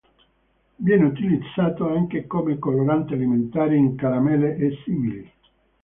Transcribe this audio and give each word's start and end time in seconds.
Viene 0.77 1.05
utilizzato 1.05 1.87
anche 1.87 2.25
come 2.25 2.57
colorante 2.57 3.13
alimentare 3.13 3.75
in 3.75 3.93
caramelle 3.95 4.55
e 4.55 4.71
simili. 4.83 5.31